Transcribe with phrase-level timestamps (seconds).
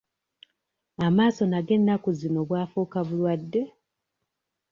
[1.05, 3.61] Amaaso nago ennaku zino bwafuuka bulwadde?